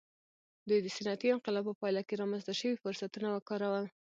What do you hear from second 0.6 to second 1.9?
دوی د صنعتي انقلاب په